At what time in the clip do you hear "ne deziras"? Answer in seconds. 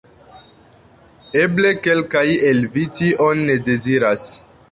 3.53-4.27